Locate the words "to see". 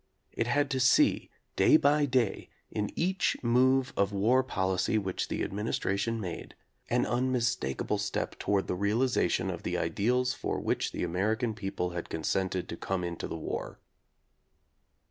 0.71-1.29